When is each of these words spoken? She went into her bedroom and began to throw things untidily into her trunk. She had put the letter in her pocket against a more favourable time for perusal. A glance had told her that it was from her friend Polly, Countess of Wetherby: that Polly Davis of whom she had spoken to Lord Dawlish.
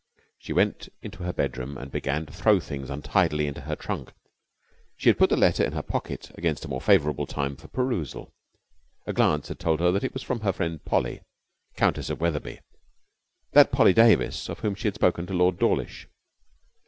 She 0.39 0.51
went 0.51 0.89
into 1.03 1.21
her 1.25 1.31
bedroom 1.31 1.77
and 1.77 1.91
began 1.91 2.25
to 2.25 2.33
throw 2.33 2.59
things 2.59 2.89
untidily 2.89 3.45
into 3.45 3.61
her 3.61 3.75
trunk. 3.75 4.13
She 4.97 5.09
had 5.09 5.17
put 5.19 5.29
the 5.29 5.37
letter 5.37 5.63
in 5.63 5.73
her 5.73 5.83
pocket 5.83 6.31
against 6.33 6.65
a 6.65 6.67
more 6.67 6.81
favourable 6.81 7.27
time 7.27 7.55
for 7.55 7.67
perusal. 7.67 8.33
A 9.05 9.13
glance 9.13 9.49
had 9.49 9.59
told 9.59 9.79
her 9.79 9.91
that 9.91 10.03
it 10.03 10.15
was 10.15 10.23
from 10.23 10.39
her 10.39 10.53
friend 10.53 10.83
Polly, 10.83 11.21
Countess 11.75 12.09
of 12.09 12.19
Wetherby: 12.19 12.61
that 13.53 13.71
Polly 13.71 13.93
Davis 13.93 14.49
of 14.49 14.61
whom 14.61 14.73
she 14.73 14.87
had 14.87 14.95
spoken 14.95 15.27
to 15.27 15.35
Lord 15.35 15.59
Dawlish. 15.59 16.07